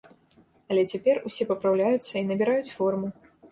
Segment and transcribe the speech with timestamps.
[0.75, 3.07] Але цяпер усе папраўляюцца і набіраюць форму.